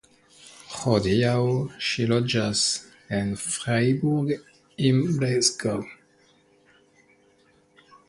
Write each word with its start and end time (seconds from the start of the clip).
Hodiaŭ 0.77 1.41
ŝi 1.89 2.07
loĝas 2.13 2.65
en 3.19 3.31
Freiburg 3.43 4.35
im 4.89 5.07
Breisgau. 5.21 5.89